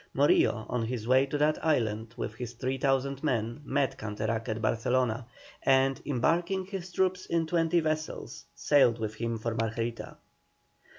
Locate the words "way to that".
1.07-1.63